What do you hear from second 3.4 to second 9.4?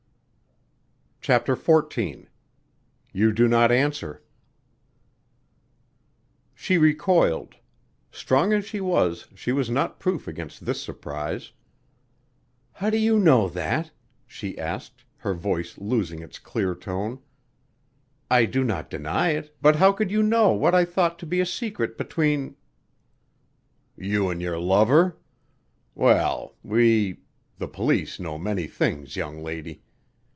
not answer" She recoiled. Strong as she was,